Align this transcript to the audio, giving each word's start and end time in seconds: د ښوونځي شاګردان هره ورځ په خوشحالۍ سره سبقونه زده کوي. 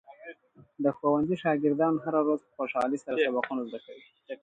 د 0.83 0.85
ښوونځي 0.97 1.35
شاګردان 1.43 1.93
هره 2.05 2.21
ورځ 2.25 2.41
په 2.47 2.51
خوشحالۍ 2.57 2.97
سره 3.03 3.15
سبقونه 3.25 3.61
زده 3.69 3.79
کوي. 3.85 4.03